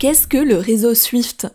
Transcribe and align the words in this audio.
Qu'est-ce 0.00 0.26
que 0.26 0.38
le 0.38 0.56
réseau 0.56 0.94
SWIFT? 0.94 1.48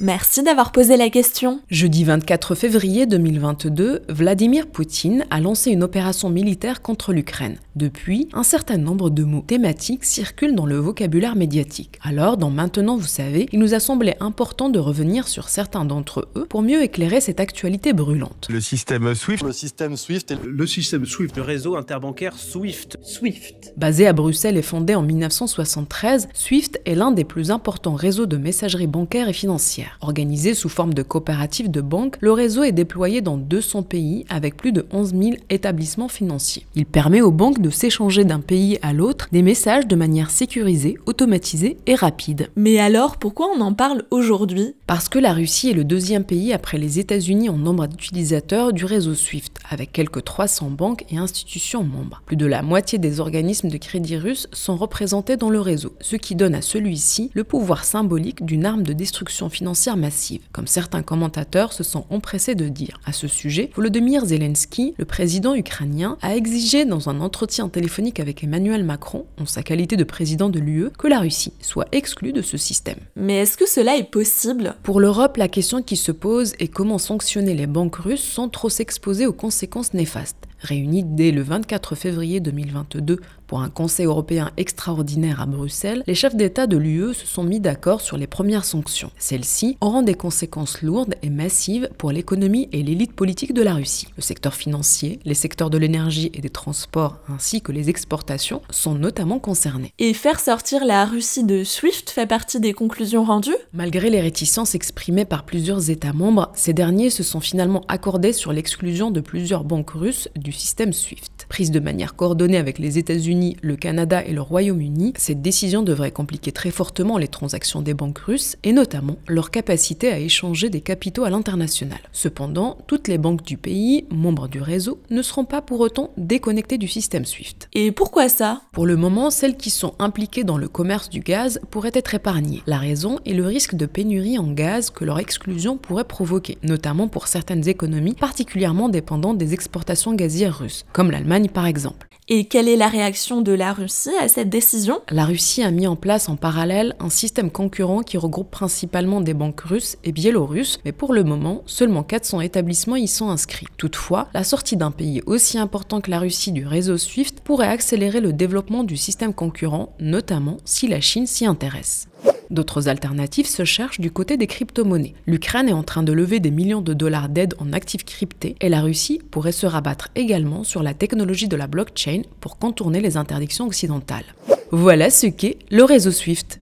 Merci 0.00 0.42
d'avoir 0.42 0.72
posé 0.72 0.96
la 0.96 1.10
question. 1.10 1.60
Jeudi 1.70 2.02
24 2.02 2.56
février 2.56 3.06
2022, 3.06 4.02
Vladimir 4.08 4.66
Poutine 4.66 5.24
a 5.30 5.38
lancé 5.38 5.70
une 5.70 5.84
opération 5.84 6.28
militaire 6.28 6.82
contre 6.82 7.12
l'Ukraine. 7.12 7.58
Depuis, 7.74 8.28
un 8.34 8.42
certain 8.42 8.76
nombre 8.76 9.08
de 9.08 9.24
mots 9.24 9.44
thématiques 9.46 10.04
circulent 10.04 10.54
dans 10.54 10.66
le 10.66 10.76
vocabulaire 10.76 11.36
médiatique. 11.36 11.98
Alors, 12.02 12.36
dans 12.36 12.50
Maintenant, 12.50 12.98
vous 12.98 13.06
savez, 13.06 13.48
il 13.52 13.58
nous 13.58 13.72
a 13.72 13.80
semblé 13.80 14.14
important 14.20 14.68
de 14.68 14.78
revenir 14.78 15.26
sur 15.26 15.48
certains 15.48 15.86
d'entre 15.86 16.28
eux 16.36 16.44
pour 16.48 16.60
mieux 16.60 16.82
éclairer 16.82 17.22
cette 17.22 17.40
actualité 17.40 17.94
brûlante. 17.94 18.46
Le 18.50 18.60
système 18.60 19.14
SWIFT. 19.14 19.42
Le 19.42 19.52
système 19.52 19.96
SWIFT. 19.96 20.34
Le 20.44 20.66
système 20.66 21.06
SWIFT. 21.06 21.36
Le 21.36 21.42
réseau 21.42 21.76
interbancaire 21.76 22.36
SWIFT. 22.36 22.98
SWIFT. 23.02 23.72
Basé 23.78 24.06
à 24.06 24.12
Bruxelles 24.12 24.58
et 24.58 24.62
fondé 24.62 24.94
en 24.94 25.02
1973, 25.02 26.28
SWIFT 26.34 26.80
est 26.84 26.94
l'un 26.94 27.10
des 27.10 27.24
plus 27.24 27.50
importants 27.50 27.94
réseaux 27.94 28.26
de 28.26 28.36
messagerie 28.36 28.86
bancaire 28.86 29.30
et 29.30 29.32
financière. 29.32 29.96
Organisé 30.02 30.52
sous 30.52 30.68
forme 30.68 30.92
de 30.92 31.02
coopérative 31.02 31.70
de 31.70 31.80
banques, 31.80 32.16
le 32.20 32.32
réseau 32.32 32.64
est 32.64 32.72
déployé 32.72 33.22
dans 33.22 33.38
200 33.38 33.82
pays 33.84 34.26
avec 34.28 34.58
plus 34.58 34.72
de 34.72 34.84
11 34.92 35.14
000 35.14 35.30
établissements 35.48 36.08
financiers. 36.08 36.66
Il 36.74 36.84
permet 36.84 37.22
aux 37.22 37.32
banques 37.32 37.61
de 37.62 37.70
s'échanger 37.70 38.24
d'un 38.24 38.40
pays 38.40 38.78
à 38.82 38.92
l'autre 38.92 39.28
des 39.32 39.42
messages 39.42 39.86
de 39.86 39.96
manière 39.96 40.30
sécurisée, 40.30 40.98
automatisée 41.06 41.78
et 41.86 41.94
rapide. 41.94 42.50
Mais 42.56 42.78
alors, 42.78 43.16
pourquoi 43.16 43.48
on 43.56 43.60
en 43.60 43.72
parle 43.72 44.04
aujourd'hui? 44.10 44.74
Parce 44.86 45.08
que 45.08 45.18
la 45.18 45.32
Russie 45.32 45.70
est 45.70 45.74
le 45.74 45.84
deuxième 45.84 46.24
pays 46.24 46.52
après 46.52 46.76
les 46.76 46.98
États-Unis 46.98 47.48
en 47.48 47.56
nombre 47.56 47.86
d'utilisateurs 47.86 48.72
du 48.72 48.84
réseau 48.84 49.14
SWIFT, 49.14 49.52
avec 49.70 49.92
quelques 49.92 50.24
300 50.24 50.70
banques 50.70 51.04
et 51.10 51.16
institutions 51.16 51.84
membres. 51.84 52.22
Plus 52.26 52.36
de 52.36 52.46
la 52.46 52.62
moitié 52.62 52.98
des 52.98 53.20
organismes 53.20 53.68
de 53.68 53.78
crédit 53.78 54.16
russes 54.16 54.48
sont 54.52 54.76
représentés 54.76 55.36
dans 55.36 55.50
le 55.50 55.60
réseau, 55.60 55.94
ce 56.00 56.16
qui 56.16 56.34
donne 56.34 56.54
à 56.54 56.62
celui-ci 56.62 57.30
le 57.32 57.44
pouvoir 57.44 57.84
symbolique 57.84 58.44
d'une 58.44 58.66
arme 58.66 58.82
de 58.82 58.92
destruction 58.92 59.48
financière 59.48 59.96
massive, 59.96 60.42
comme 60.52 60.66
certains 60.66 61.02
commentateurs 61.02 61.72
se 61.72 61.84
sont 61.84 62.04
empressés 62.10 62.54
de 62.54 62.68
dire. 62.68 63.00
À 63.06 63.12
ce 63.12 63.28
sujet, 63.28 63.70
Volodymyr 63.74 64.24
Zelensky, 64.26 64.94
le 64.98 65.04
président 65.04 65.54
ukrainien, 65.54 66.18
a 66.22 66.34
exigé 66.34 66.84
dans 66.84 67.08
un 67.08 67.20
entretien 67.20 67.51
téléphonique 67.52 68.18
avec 68.18 68.42
Emmanuel 68.42 68.84
Macron, 68.84 69.26
en 69.38 69.46
sa 69.46 69.62
qualité 69.62 69.96
de 69.96 70.04
président 70.04 70.48
de 70.48 70.58
l'UE, 70.58 70.90
que 70.98 71.06
la 71.06 71.20
Russie 71.20 71.52
soit 71.60 71.86
exclue 71.92 72.32
de 72.32 72.42
ce 72.42 72.56
système. 72.56 72.98
Mais 73.14 73.40
est-ce 73.40 73.56
que 73.56 73.68
cela 73.68 73.96
est 73.96 74.10
possible? 74.10 74.74
Pour 74.82 75.00
l'Europe, 75.00 75.36
la 75.36 75.48
question 75.48 75.82
qui 75.82 75.96
se 75.96 76.12
pose 76.12 76.54
est 76.58 76.68
comment 76.68 76.98
sanctionner 76.98 77.54
les 77.54 77.66
banques 77.66 77.96
russes 77.96 78.24
sans 78.24 78.48
trop 78.48 78.70
s'exposer 78.70 79.26
aux 79.26 79.32
conséquences 79.32 79.92
néfastes. 79.92 80.48
Réunis 80.62 81.04
dès 81.04 81.32
le 81.32 81.42
24 81.42 81.94
février 81.94 82.40
2022 82.40 83.18
pour 83.46 83.60
un 83.60 83.68
Conseil 83.68 84.06
européen 84.06 84.50
extraordinaire 84.56 85.40
à 85.40 85.46
Bruxelles, 85.46 86.02
les 86.06 86.14
chefs 86.14 86.36
d'État 86.36 86.66
de 86.66 86.78
l'UE 86.78 87.12
se 87.12 87.26
sont 87.26 87.44
mis 87.44 87.60
d'accord 87.60 88.00
sur 88.00 88.16
les 88.16 88.26
premières 88.26 88.64
sanctions. 88.64 89.10
Celles-ci 89.18 89.76
auront 89.82 90.00
des 90.00 90.14
conséquences 90.14 90.80
lourdes 90.80 91.16
et 91.22 91.28
massives 91.28 91.90
pour 91.98 92.12
l'économie 92.12 92.70
et 92.72 92.82
l'élite 92.82 93.12
politique 93.12 93.52
de 93.52 93.60
la 93.60 93.74
Russie. 93.74 94.08
Le 94.16 94.22
secteur 94.22 94.54
financier, 94.54 95.18
les 95.24 95.34
secteurs 95.34 95.68
de 95.68 95.76
l'énergie 95.76 96.30
et 96.32 96.40
des 96.40 96.48
transports 96.48 97.18
ainsi 97.28 97.60
que 97.60 97.72
les 97.72 97.90
exportations 97.90 98.62
sont 98.70 98.94
notamment 98.94 99.38
concernés. 99.38 99.92
Et 99.98 100.14
faire 100.14 100.40
sortir 100.40 100.84
la 100.86 101.04
Russie 101.04 101.44
de 101.44 101.64
SWIFT 101.64 102.08
fait 102.08 102.26
partie 102.26 102.60
des 102.60 102.72
conclusions 102.72 103.24
rendues? 103.24 103.50
Malgré 103.74 104.08
les 104.08 104.20
réticences 104.20 104.74
exprimées 104.74 105.26
par 105.26 105.44
plusieurs 105.44 105.90
États 105.90 106.14
membres, 106.14 106.50
ces 106.54 106.72
derniers 106.72 107.10
se 107.10 107.22
sont 107.22 107.40
finalement 107.40 107.82
accordés 107.88 108.32
sur 108.32 108.52
l'exclusion 108.52 109.10
de 109.10 109.20
plusieurs 109.20 109.64
banques 109.64 109.90
russes 109.90 110.28
du 110.36 110.51
système 110.52 110.92
SWIFT. 110.92 111.31
Prise 111.52 111.70
de 111.70 111.80
manière 111.80 112.16
coordonnée 112.16 112.56
avec 112.56 112.78
les 112.78 112.96
États-Unis 112.96 113.58
le 113.60 113.76
Canada 113.76 114.24
et 114.24 114.32
le 114.32 114.40
Royaume-Uni, 114.40 115.12
cette 115.18 115.42
décision 115.42 115.82
devrait 115.82 116.10
compliquer 116.10 116.50
très 116.50 116.70
fortement 116.70 117.18
les 117.18 117.28
transactions 117.28 117.82
des 117.82 117.92
banques 117.92 118.20
russes 118.20 118.56
et 118.64 118.72
notamment 118.72 119.18
leur 119.28 119.50
capacité 119.50 120.10
à 120.10 120.18
échanger 120.18 120.70
des 120.70 120.80
capitaux 120.80 121.24
à 121.24 121.28
l'international. 121.28 121.98
Cependant, 122.10 122.78
toutes 122.86 123.06
les 123.06 123.18
banques 123.18 123.44
du 123.44 123.58
pays, 123.58 124.06
membres 124.10 124.48
du 124.48 124.62
réseau, 124.62 124.98
ne 125.10 125.20
seront 125.20 125.44
pas 125.44 125.60
pour 125.60 125.80
autant 125.80 126.14
déconnectées 126.16 126.78
du 126.78 126.88
système 126.88 127.26
SWIFT. 127.26 127.68
Et 127.74 127.92
pourquoi 127.92 128.30
ça? 128.30 128.62
Pour 128.72 128.86
le 128.86 128.96
moment, 128.96 129.28
celles 129.28 129.58
qui 129.58 129.68
sont 129.68 129.92
impliquées 129.98 130.44
dans 130.44 130.56
le 130.56 130.68
commerce 130.68 131.10
du 131.10 131.20
gaz 131.20 131.60
pourraient 131.70 131.90
être 131.92 132.14
épargnées. 132.14 132.62
La 132.66 132.78
raison 132.78 133.18
est 133.26 133.34
le 133.34 133.44
risque 133.44 133.74
de 133.74 133.84
pénurie 133.84 134.38
en 134.38 134.50
gaz 134.50 134.88
que 134.88 135.04
leur 135.04 135.18
exclusion 135.18 135.76
pourrait 135.76 136.04
provoquer, 136.04 136.56
notamment 136.62 137.08
pour 137.08 137.28
certaines 137.28 137.68
économies 137.68 138.14
particulièrement 138.14 138.88
dépendantes 138.88 139.36
des 139.36 139.52
exportations 139.52 140.14
gazières 140.14 140.56
russes, 140.56 140.86
comme 140.94 141.10
l'Allemagne 141.10 141.41
par 141.48 141.66
exemple. 141.66 142.08
Et 142.28 142.44
quelle 142.44 142.68
est 142.68 142.76
la 142.76 142.88
réaction 142.88 143.40
de 143.40 143.52
la 143.52 143.72
Russie 143.72 144.14
à 144.20 144.28
cette 144.28 144.48
décision? 144.48 145.00
La 145.10 145.24
Russie 145.24 145.62
a 145.62 145.72
mis 145.72 145.88
en 145.88 145.96
place 145.96 146.28
en 146.28 146.36
parallèle 146.36 146.94
un 147.00 147.10
système 147.10 147.50
concurrent 147.50 148.02
qui 148.02 148.16
regroupe 148.16 148.50
principalement 148.50 149.20
des 149.20 149.34
banques 149.34 149.60
russes 149.60 149.98
et 150.04 150.12
biélorusses, 150.12 150.78
mais 150.84 150.92
pour 150.92 151.12
le 151.12 151.24
moment, 151.24 151.62
seulement 151.66 152.04
400 152.04 152.40
établissements 152.40 152.96
y 152.96 153.08
sont 153.08 153.28
inscrits. 153.28 153.66
Toutefois, 153.76 154.28
la 154.34 154.44
sortie 154.44 154.76
d'un 154.76 154.92
pays 154.92 155.20
aussi 155.26 155.58
important 155.58 156.00
que 156.00 156.12
la 156.12 156.20
Russie 156.20 156.52
du 156.52 156.64
réseau 156.64 156.96
SWIFT 156.96 157.40
pourrait 157.42 157.66
accélérer 157.66 158.20
le 158.20 158.32
développement 158.32 158.84
du 158.84 158.96
système 158.96 159.34
concurrent, 159.34 159.92
notamment 159.98 160.58
si 160.64 160.86
la 160.86 161.00
Chine 161.00 161.26
s'y 161.26 161.44
intéresse. 161.44 162.06
D'autres 162.52 162.88
alternatives 162.88 163.48
se 163.48 163.64
cherchent 163.64 163.98
du 163.98 164.10
côté 164.10 164.36
des 164.36 164.46
crypto-monnaies. 164.46 165.14
L'Ukraine 165.26 165.70
est 165.70 165.72
en 165.72 165.82
train 165.82 166.02
de 166.02 166.12
lever 166.12 166.38
des 166.38 166.50
millions 166.50 166.82
de 166.82 166.92
dollars 166.92 167.30
d'aide 167.30 167.54
en 167.58 167.72
actifs 167.72 168.04
cryptés 168.04 168.56
et 168.60 168.68
la 168.68 168.82
Russie 168.82 169.22
pourrait 169.30 169.52
se 169.52 169.64
rabattre 169.64 170.10
également 170.16 170.62
sur 170.62 170.82
la 170.82 170.92
technologie 170.92 171.48
de 171.48 171.56
la 171.56 171.66
blockchain 171.66 172.22
pour 172.40 172.58
contourner 172.58 173.00
les 173.00 173.16
interdictions 173.16 173.66
occidentales. 173.66 174.26
Voilà 174.70 175.08
ce 175.08 175.28
qu'est 175.28 175.60
le 175.70 175.82
réseau 175.84 176.10
SWIFT. 176.10 176.58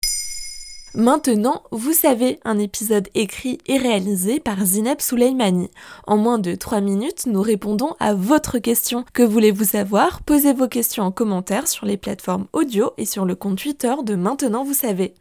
Maintenant, 0.96 1.62
vous 1.72 1.94
savez, 1.94 2.40
un 2.46 2.58
épisode 2.58 3.10
écrit 3.14 3.60
et 3.68 3.78
réalisé 3.78 4.40
par 4.40 4.66
Zineb 4.66 5.02
Souleimani. 5.02 5.70
En 6.08 6.18
moins 6.18 6.40
de 6.40 6.56
3 6.56 6.82
minutes, 6.82 7.28
nous 7.28 7.44
répondons 7.44 7.94
à 8.00 8.16
votre 8.16 8.58
question. 8.58 9.06
Que 9.14 9.22
voulez-vous 9.22 9.66
savoir? 9.66 10.24
Posez 10.24 10.54
vos 10.54 10.68
questions 10.68 11.04
en 11.04 11.12
commentaire 11.12 11.68
sur 11.68 11.86
les 11.86 11.98
plateformes 11.98 12.48
audio 12.54 12.92
et 12.98 13.06
sur 13.06 13.26
le 13.26 13.36
compte 13.36 13.60
Twitter 13.60 13.94
de 14.04 14.16
Maintenant, 14.16 14.64
vous 14.64 14.74
savez. 14.74 15.14